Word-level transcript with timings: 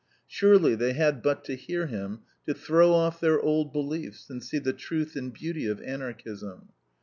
Surely 0.27 0.73
they 0.73 0.93
had 0.93 1.21
but 1.21 1.43
to 1.43 1.53
hear 1.55 1.85
him 1.85 2.21
to 2.47 2.55
throw 2.55 2.91
off 2.91 3.19
their 3.19 3.39
old 3.39 3.71
beliefs, 3.71 4.31
and 4.31 4.43
see 4.43 4.57
the 4.57 4.73
truth 4.73 5.15
and 5.15 5.31
beauty 5.31 5.67
of 5.67 5.79
Anarchism! 5.79 6.69